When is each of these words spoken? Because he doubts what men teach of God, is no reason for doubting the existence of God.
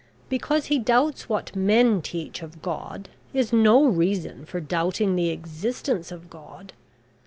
Because 0.29 0.65
he 0.65 0.79
doubts 0.79 1.29
what 1.29 1.55
men 1.55 2.01
teach 2.01 2.41
of 2.41 2.63
God, 2.63 3.07
is 3.35 3.53
no 3.53 3.85
reason 3.85 4.45
for 4.45 4.59
doubting 4.59 5.15
the 5.15 5.29
existence 5.29 6.11
of 6.11 6.27
God. 6.27 6.73